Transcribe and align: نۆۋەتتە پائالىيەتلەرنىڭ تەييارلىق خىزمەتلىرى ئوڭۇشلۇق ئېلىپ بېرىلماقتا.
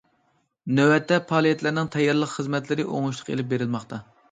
نۆۋەتتە 0.79 1.19
پائالىيەتلەرنىڭ 1.33 1.91
تەييارلىق 1.97 2.33
خىزمەتلىرى 2.39 2.89
ئوڭۇشلۇق 2.95 3.33
ئېلىپ 3.37 3.55
بېرىلماقتا. 3.55 4.05